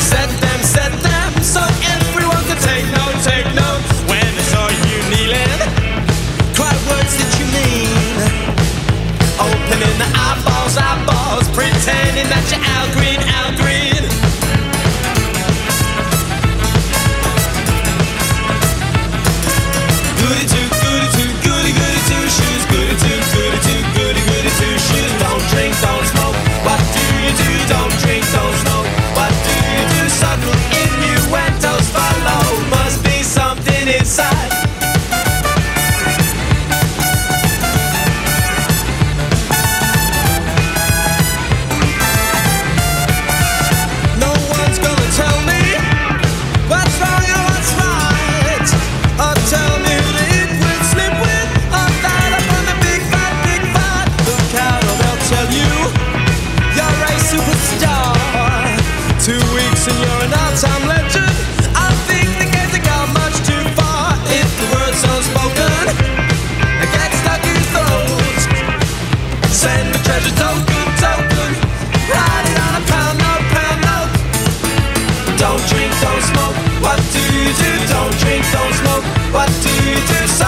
set 0.00 0.28
them, 0.40 0.60
set 0.62 0.92
them, 1.02 1.32
so 1.42 1.60
everyone 1.98 2.42
can 2.48 2.60
take 2.60 2.86
note, 2.96 3.16
take 3.24 3.48
note. 3.54 3.82
When 4.08 4.32
saw 4.50 4.68
you 4.88 4.98
kneeling, 5.10 5.82
words 6.88 7.14
that 7.18 7.32
you 7.38 7.46
mean. 7.52 7.90
Opening 9.38 9.96
the 9.98 10.08
eyeballs, 10.12 10.76
eyeballs, 10.76 11.46
pretending 11.54 12.28
that 12.30 12.44
you're 12.50 12.62
Al 12.62 12.86
Green, 12.96 13.20
Al 13.38 13.51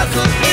Azul 0.04 0.43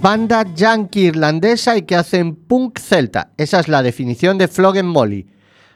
banda 0.10 0.45
yankee 0.55 1.08
irlandesa 1.08 1.76
y 1.76 1.82
que 1.82 1.97
hacen 1.97 2.34
punk 2.34 2.80
celta. 2.80 3.32
Esa 3.36 3.60
es 3.60 3.68
la 3.68 3.84
definición 3.84 4.38
de 4.38 4.47
Flogging 4.47 4.86
Molly. 4.86 5.28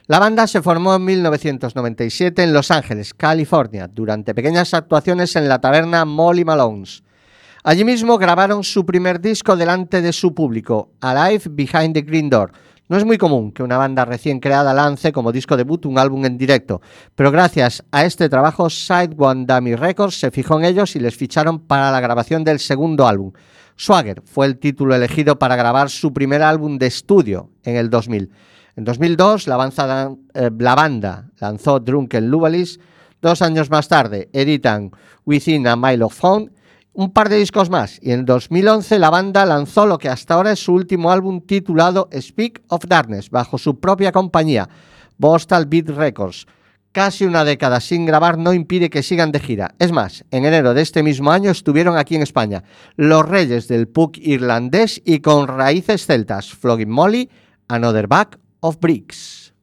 La 0.08 0.20
banda 0.20 0.48
se 0.48 0.62
formó 0.62 0.96
en 0.96 1.04
1997 1.04 2.42
en 2.42 2.54
Los 2.54 2.72
Ángeles, 2.72 3.14
California, 3.14 3.90
durante 3.90 4.34
pequeñas 4.34 4.74
actuaciones 4.74 5.36
en 5.36 5.50
la 5.50 5.60
taberna 5.60 6.06
Molly 6.06 6.46
Malone's. 6.46 7.04
Allí 7.66 7.84
mismo 7.84 8.18
grabaron 8.18 8.64
su 8.64 8.86
primer 8.86 9.20
disco 9.20 9.58
delante 9.58 10.02
de 10.02 10.14
su 10.14 10.34
público, 10.34 10.92
Alive 11.02 11.44
Behind 11.50 11.94
the 11.94 12.02
Green 12.02 12.30
Door. 12.30 12.54
No 12.88 12.96
es 12.96 13.04
muy 13.04 13.18
común 13.18 13.52
que 13.52 13.64
una 13.64 13.78
banda 13.78 14.06
recién 14.06 14.40
creada 14.40 14.74
lance 14.74 15.12
como 15.12 15.34
disco 15.34 15.58
debut 15.58 15.86
un 15.86 16.00
álbum 16.00 16.24
en 16.24 16.38
directo, 16.38 16.82
pero 17.16 17.32
gracias 17.32 17.84
a 17.92 18.06
este 18.06 18.30
trabajo 18.30 18.70
Side 18.70 19.14
One 19.18 19.44
Dummy 19.46 19.76
Records 19.76 20.18
se 20.18 20.32
fijó 20.32 20.58
en 20.58 20.64
ellos 20.64 20.96
y 20.96 21.02
les 21.02 21.18
ficharon 21.18 21.60
para 21.60 21.92
la 21.92 22.00
grabación 22.00 22.46
del 22.46 22.60
segundo 22.60 23.06
álbum. 23.06 23.34
Swagger 23.82 24.22
fue 24.26 24.46
el 24.46 24.60
título 24.60 24.94
elegido 24.94 25.40
para 25.40 25.56
grabar 25.56 25.90
su 25.90 26.14
primer 26.14 26.44
álbum 26.44 26.78
de 26.78 26.86
estudio 26.86 27.50
en 27.64 27.78
el 27.78 27.90
2000. 27.90 28.30
En 28.76 28.84
2002 28.84 29.48
eh, 29.48 29.50
la, 30.60 30.76
banda 30.76 31.32
lanzó 31.40 31.80
Drunken 31.80 32.30
Lubalis. 32.30 32.80
Dos 33.24 33.42
años 33.42 33.72
más 33.72 33.88
tarde 33.88 34.30
editan 34.34 34.92
Within 35.26 35.66
a 35.68 35.76
Mile 35.76 36.04
of 36.04 36.24
un 36.94 37.12
par 37.12 37.30
de 37.30 37.38
discos 37.38 37.72
más 37.72 37.98
y 38.04 38.12
en 38.12 38.24
2011 38.24 39.00
la 39.00 39.10
banda 39.10 39.48
lanzó 39.48 39.88
lo 39.88 39.98
que 39.98 40.10
hasta 40.10 40.36
ahora 40.36 40.52
es 40.52 40.64
su 40.64 40.74
último 40.74 41.12
álbum 41.12 41.42
titulado 41.42 42.08
Speak 42.16 42.62
of 42.68 42.86
Darkness 42.88 43.32
bajo 43.32 43.58
su 43.58 43.80
propia 43.80 44.12
compañía, 44.12 44.70
Bostal 45.18 45.66
Beat 45.66 45.90
Records. 45.90 46.46
Casi 46.92 47.24
una 47.24 47.46
década 47.46 47.80
sin 47.80 48.06
grabar 48.06 48.38
no 48.38 48.54
impide 48.54 48.89
que 48.89 49.02
sigan 49.02 49.32
de 49.32 49.39
gira. 49.39 49.76
Es 49.80 49.94
más, 49.94 50.26
en 50.30 50.44
enero 50.44 50.74
de 50.74 50.82
este 50.82 51.04
mismo 51.04 51.32
año 51.32 51.50
estuvieron 51.50 51.98
aquí 51.98 52.16
en 52.16 52.22
España 52.22 52.66
los 52.98 53.28
reyes 53.28 53.70
del 53.70 53.88
punk 53.88 54.18
irlandés 54.18 55.02
y 55.06 55.20
con 55.20 55.48
raíces 55.48 56.06
celtas, 56.06 56.52
Flogging 56.52 56.89
Molly, 56.89 57.30
Another 57.70 58.08
Back 58.08 58.38
of 58.60 58.78
Bricks. 58.82 59.54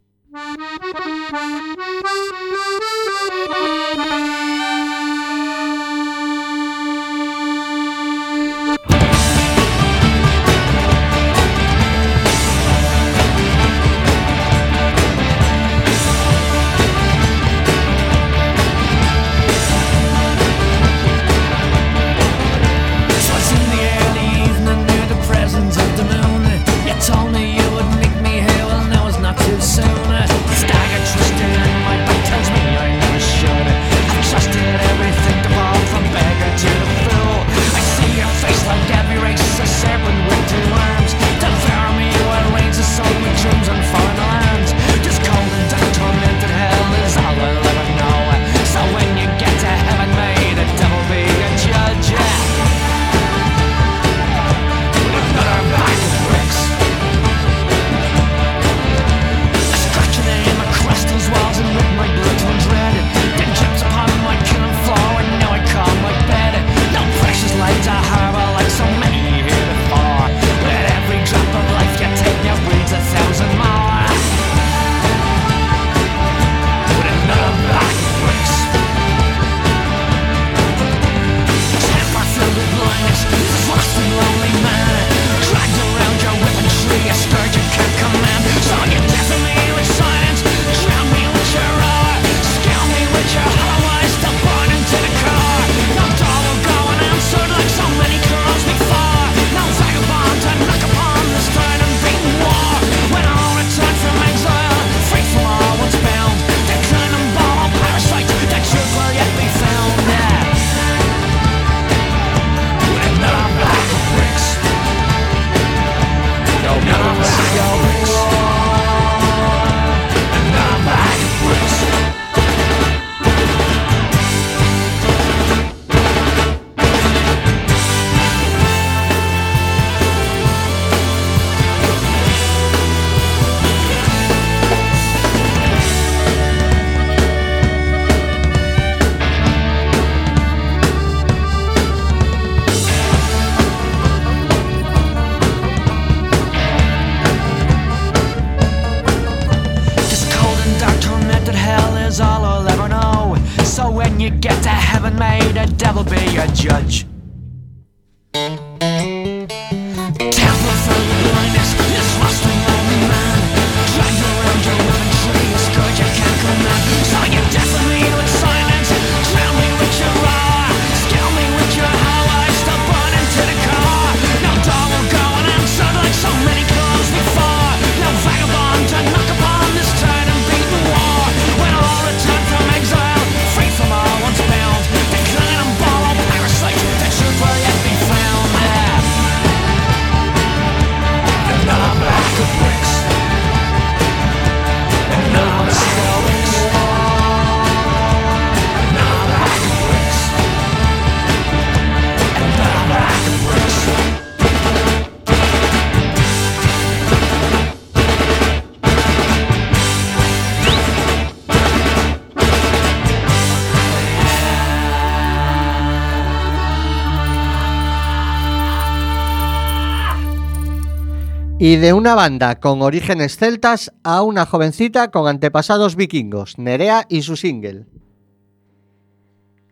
Y 221.69 221.77
de 221.77 221.93
una 221.93 222.14
banda 222.14 222.61
con 222.61 222.81
orígenes 222.81 223.37
celtas 223.37 223.93
a 224.03 224.23
una 224.23 224.47
jovencita 224.47 225.11
con 225.11 225.29
antepasados 225.29 225.97
vikingos, 225.97 226.57
Nerea 226.57 227.05
y 227.11 227.21
su 227.21 227.37
single. 227.37 227.85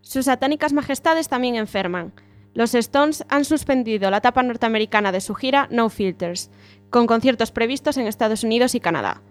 Sus 0.02 0.26
satánicas 0.26 0.74
majestades 0.74 1.30
también 1.30 1.54
enferman. 1.54 2.12
Los 2.52 2.74
Stones 2.74 3.24
han 3.30 3.46
suspendido 3.46 4.10
la 4.10 4.18
etapa 4.18 4.42
norteamericana 4.42 5.10
de 5.10 5.22
su 5.22 5.34
gira 5.34 5.68
No 5.70 5.88
Filters, 5.88 6.50
con 6.90 7.06
conciertos 7.06 7.50
previstos 7.50 7.96
en 7.96 8.08
Estados 8.08 8.44
Unidos 8.44 8.74
y 8.74 8.80
Canadá. 8.80 9.22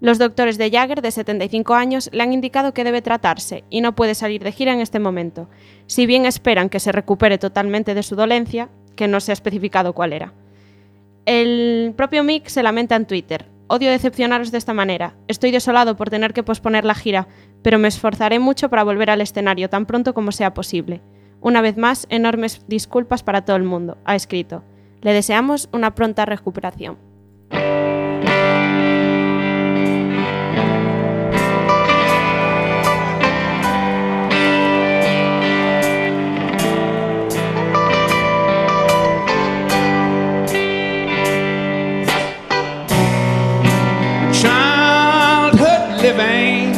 Los 0.00 0.18
doctores 0.18 0.56
de 0.56 0.70
Jagger, 0.70 1.02
de 1.02 1.10
75 1.10 1.74
años, 1.74 2.08
le 2.10 2.22
han 2.22 2.32
indicado 2.32 2.72
que 2.72 2.84
debe 2.84 3.02
tratarse 3.02 3.64
y 3.68 3.82
no 3.82 3.94
puede 3.94 4.14
salir 4.14 4.42
de 4.42 4.52
gira 4.52 4.72
en 4.72 4.80
este 4.80 4.98
momento, 4.98 5.50
si 5.86 6.06
bien 6.06 6.24
esperan 6.24 6.70
que 6.70 6.80
se 6.80 6.90
recupere 6.90 7.36
totalmente 7.36 7.92
de 7.92 8.02
su 8.02 8.16
dolencia, 8.16 8.70
que 8.96 9.08
no 9.08 9.20
se 9.20 9.32
ha 9.32 9.34
especificado 9.34 9.92
cuál 9.92 10.14
era. 10.14 10.32
El 11.26 11.94
propio 11.96 12.22
Mick 12.22 12.48
se 12.48 12.62
lamenta 12.62 12.96
en 12.96 13.06
Twitter. 13.06 13.46
Odio 13.66 13.90
decepcionaros 13.90 14.52
de 14.52 14.58
esta 14.58 14.74
manera. 14.74 15.14
Estoy 15.26 15.52
desolado 15.52 15.96
por 15.96 16.10
tener 16.10 16.34
que 16.34 16.42
posponer 16.42 16.84
la 16.84 16.94
gira, 16.94 17.28
pero 17.62 17.78
me 17.78 17.88
esforzaré 17.88 18.38
mucho 18.38 18.68
para 18.68 18.84
volver 18.84 19.08
al 19.08 19.22
escenario 19.22 19.70
tan 19.70 19.86
pronto 19.86 20.12
como 20.12 20.32
sea 20.32 20.52
posible. 20.52 21.00
Una 21.40 21.62
vez 21.62 21.78
más, 21.78 22.06
enormes 22.10 22.62
disculpas 22.68 23.22
para 23.22 23.46
todo 23.46 23.56
el 23.56 23.62
mundo, 23.62 23.96
ha 24.04 24.14
escrito. 24.14 24.64
Le 25.00 25.14
deseamos 25.14 25.70
una 25.72 25.94
pronta 25.94 26.26
recuperación. 26.26 26.98
Living 46.04 46.74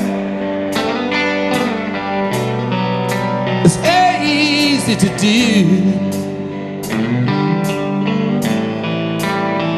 easy 4.22 4.95
to 4.95 5.09
do. 5.18 5.64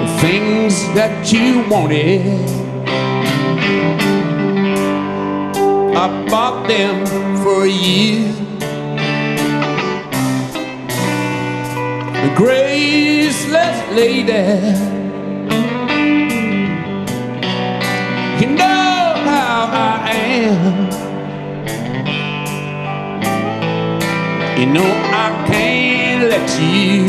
The 0.02 0.08
things 0.20 0.74
that 0.94 1.32
you 1.32 1.66
wanted, 1.70 2.26
I 5.96 6.26
bought 6.28 6.68
them 6.68 7.06
for 7.42 7.66
you. 7.66 8.32
The 12.22 12.34
graceless 12.36 13.96
lady. 13.96 14.97
You 24.58 24.66
know 24.66 24.82
I 24.82 25.46
can't 25.46 26.28
let 26.28 26.50
you 26.60 27.08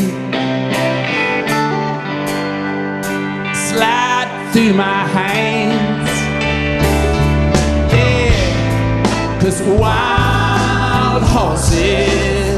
slide 3.56 4.52
through 4.54 4.76
my 4.76 5.08
hands. 5.08 6.10
Yeah, 7.92 9.40
cause 9.42 9.64
wild 9.64 11.24
horses 11.24 12.54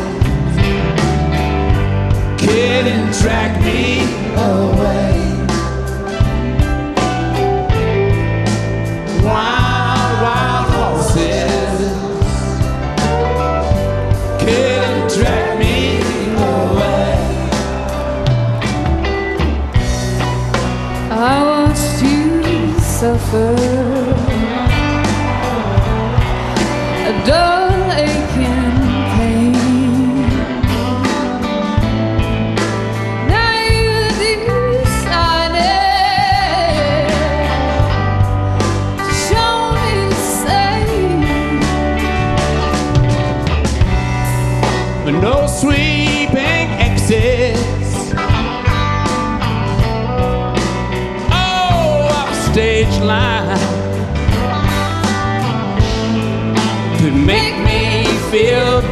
couldn't 2.37 3.13
drag 3.21 3.63
me 3.63 4.01
away. 4.35 5.20
first 23.31 23.90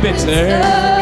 bitter 0.01 0.98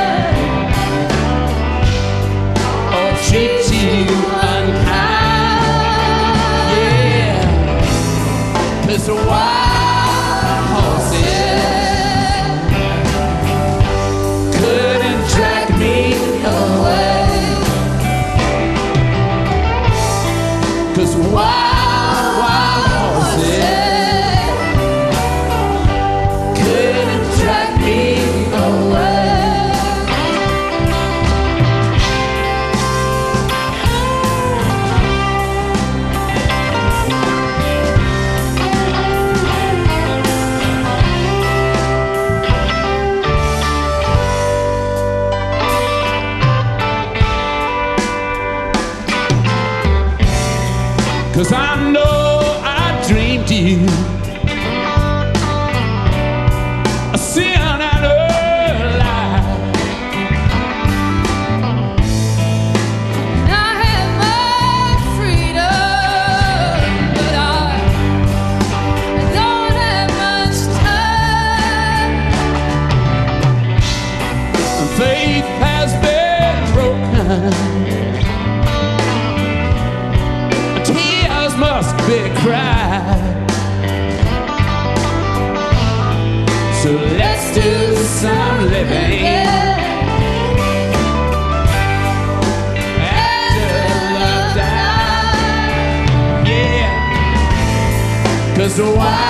So 98.78 98.94
why? 98.94 99.27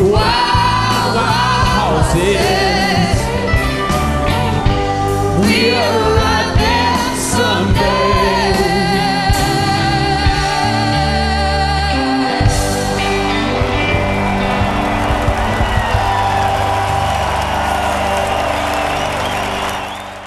Wild, 0.00 1.16
someday. 7.18 8.04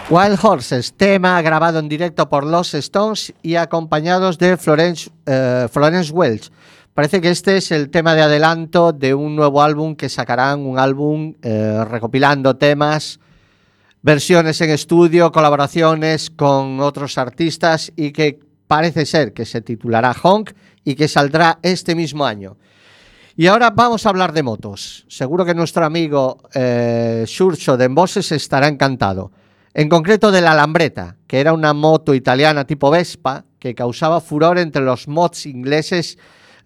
Wild 0.09 0.39
Horses, 0.41 0.93
tema 0.93 1.41
grabado 1.41 1.79
en 1.79 1.89
directo 1.89 2.29
por 2.29 2.45
los 2.45 2.73
Stones 2.73 3.33
y 3.43 3.55
acompañados 3.55 4.37
de 4.37 4.55
Florence, 4.55 5.09
eh, 5.25 5.67
Florence 5.69 6.13
Welch. 6.13 6.49
Parece 6.97 7.21
que 7.21 7.29
este 7.29 7.57
es 7.57 7.71
el 7.71 7.91
tema 7.91 8.15
de 8.15 8.23
adelanto 8.23 8.91
de 8.91 9.13
un 9.13 9.35
nuevo 9.35 9.61
álbum 9.61 9.95
que 9.95 10.09
sacarán, 10.09 10.65
un 10.65 10.79
álbum 10.79 11.35
eh, 11.43 11.85
recopilando 11.87 12.55
temas, 12.55 13.19
versiones 14.01 14.59
en 14.61 14.71
estudio, 14.71 15.31
colaboraciones 15.31 16.31
con 16.31 16.79
otros 16.79 17.19
artistas 17.19 17.93
y 17.95 18.11
que 18.13 18.39
parece 18.65 19.05
ser 19.05 19.33
que 19.33 19.45
se 19.45 19.61
titulará 19.61 20.11
Honk 20.23 20.53
y 20.83 20.95
que 20.95 21.07
saldrá 21.07 21.59
este 21.61 21.93
mismo 21.93 22.25
año. 22.25 22.57
Y 23.35 23.45
ahora 23.45 23.69
vamos 23.69 24.07
a 24.07 24.09
hablar 24.09 24.33
de 24.33 24.41
motos. 24.41 25.05
Seguro 25.07 25.45
que 25.45 25.53
nuestro 25.53 25.85
amigo 25.85 26.49
eh, 26.55 27.25
Xurxo 27.27 27.77
de 27.77 27.85
Emboses 27.85 28.31
estará 28.31 28.67
encantado. 28.67 29.31
En 29.75 29.87
concreto 29.87 30.31
de 30.31 30.41
la 30.41 30.55
Lambretta, 30.55 31.15
que 31.27 31.41
era 31.41 31.53
una 31.53 31.75
moto 31.75 32.15
italiana 32.15 32.65
tipo 32.65 32.89
Vespa 32.89 33.45
que 33.59 33.75
causaba 33.75 34.19
furor 34.19 34.57
entre 34.57 34.81
los 34.81 35.07
mods 35.07 35.45
ingleses 35.45 36.17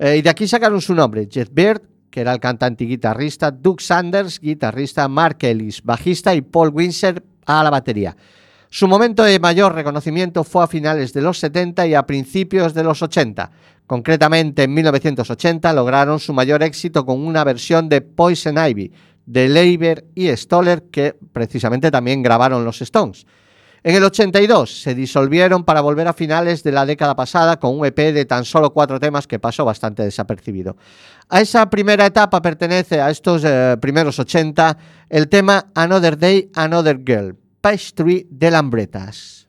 eh, 0.02 0.18
y 0.18 0.22
de 0.24 0.30
aquí 0.30 0.48
sacaron 0.48 0.82
su 0.82 0.96
nombre, 0.96 1.28
Jet 1.28 1.50
Beard, 1.54 1.84
que 2.10 2.22
era 2.22 2.34
el 2.34 2.40
cantante 2.40 2.84
y 2.84 2.88
guitarrista, 2.88 3.52
Doug 3.52 3.82
Sanders, 3.82 4.40
guitarrista, 4.40 5.08
Mark 5.08 5.38
Ellis, 5.42 5.84
bajista 5.84 6.34
y 6.34 6.42
Paul 6.42 6.72
Windsor 6.74 7.24
a 7.46 7.64
la 7.64 7.70
batería. 7.70 8.18
Su 8.70 8.88
momento 8.88 9.24
de 9.24 9.40
mayor 9.40 9.76
reconocimiento 9.76 10.44
fue 10.44 10.64
a 10.64 10.68
finales 10.68 11.14
de 11.14 11.22
los 11.22 11.38
70 11.38 11.86
y 11.88 11.94
a 11.94 12.04
principios 12.08 12.74
de 12.74 12.84
los 12.84 13.02
80. 13.02 13.52
Concretamente, 13.86 14.64
en 14.64 14.74
1980 14.74 15.72
lograron 15.74 16.20
su 16.20 16.34
mayor 16.34 16.64
éxito 16.64 17.06
con 17.06 17.20
una 17.20 17.44
versión 17.44 17.88
de 17.88 18.02
Poison 18.02 18.58
Ivy 18.58 18.92
de 19.26 19.50
Leiber 19.50 20.06
y 20.16 20.30
Stoller 20.36 20.84
que 20.84 21.16
precisamente 21.32 21.92
también 21.92 22.24
grabaron 22.24 22.66
los 22.66 22.82
Stones. 22.82 23.26
En 23.84 23.96
el 23.96 24.04
82 24.04 24.84
se 24.84 24.94
disolvieron 24.94 25.64
para 25.64 25.82
volver 25.82 26.08
a 26.08 26.14
finales 26.14 26.62
de 26.62 26.72
la 26.72 26.86
década 26.86 27.16
pasada 27.16 27.60
con 27.60 27.80
un 27.80 27.86
EP 27.86 28.14
de 28.14 28.26
tan 28.26 28.46
solo 28.46 28.72
cuatro 28.74 29.00
temas 29.00 29.26
que 29.26 29.40
pasó 29.40 29.66
bastante 29.66 30.04
desapercibido. 30.04 30.78
A 31.30 31.42
esa 31.42 31.68
primera 31.68 32.06
etapa 32.06 32.44
pertenece 32.44 33.02
a 33.02 33.10
estos 33.10 33.44
eh, 33.44 33.78
primeros 33.82 34.20
80 34.20 34.78
el 35.10 35.28
tema 35.30 35.72
Another 35.74 36.16
Day, 36.16 36.52
Another 36.54 37.02
Girl, 37.04 37.36
Pastry 37.60 38.28
de 38.30 38.52
Lambretas. 38.52 39.48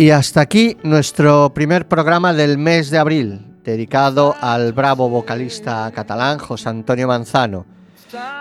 Y 0.00 0.12
hasta 0.12 0.40
aquí 0.40 0.78
nuestro 0.82 1.52
primer 1.52 1.86
programa 1.86 2.32
del 2.32 2.56
mes 2.56 2.88
de 2.88 2.96
abril, 2.96 3.44
dedicado 3.62 4.34
al 4.40 4.72
bravo 4.72 5.10
vocalista 5.10 5.92
catalán 5.94 6.38
José 6.38 6.70
Antonio 6.70 7.06
Manzano. 7.06 7.66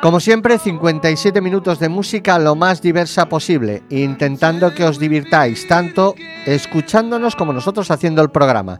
Como 0.01 0.21
siempre, 0.21 0.57
57 0.57 1.41
minutos 1.41 1.77
de 1.79 1.89
música 1.89 2.39
lo 2.39 2.55
más 2.55 2.81
diversa 2.81 3.27
posible, 3.27 3.83
intentando 3.89 4.73
que 4.73 4.85
os 4.85 4.99
divirtáis 4.99 5.67
tanto 5.67 6.15
escuchándonos 6.45 7.35
como 7.35 7.51
nosotros 7.51 7.91
haciendo 7.91 8.21
el 8.21 8.29
programa. 8.29 8.79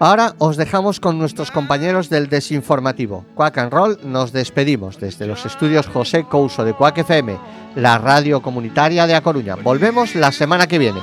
Ahora 0.00 0.34
os 0.38 0.56
dejamos 0.56 0.98
con 0.98 1.20
nuestros 1.20 1.52
compañeros 1.52 2.10
del 2.10 2.28
desinformativo. 2.28 3.24
Quack 3.36 3.58
and 3.58 3.72
Roll 3.72 3.98
nos 4.02 4.32
despedimos 4.32 4.98
desde 4.98 5.28
los 5.28 5.46
estudios 5.46 5.86
José 5.86 6.24
Couso 6.24 6.64
de 6.64 6.74
Quack 6.74 6.98
FM, 6.98 7.38
la 7.76 7.98
radio 7.98 8.42
comunitaria 8.42 9.06
de 9.06 9.14
A 9.14 9.20
Coruña. 9.20 9.54
Volvemos 9.54 10.16
la 10.16 10.32
semana 10.32 10.66
que 10.66 10.80
viene. 10.80 11.00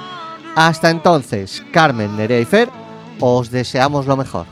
Hasta 0.59 0.89
entonces, 0.89 1.63
Carmen, 1.71 2.17
Nerea 2.17 2.41
y 2.41 2.43
Fer, 2.43 2.67
os 3.21 3.49
deseamos 3.49 4.05
lo 4.07 4.17
mejor. 4.17 4.45